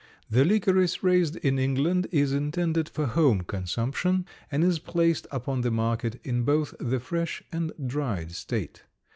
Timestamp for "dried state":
7.87-8.81